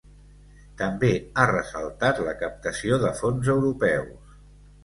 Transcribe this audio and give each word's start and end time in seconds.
També 0.79 1.11
ha 1.35 1.45
ressaltat 1.51 2.23
la 2.31 2.35
captació 2.41 2.99
de 3.07 3.15
fons 3.23 3.55
europeus. 3.59 4.37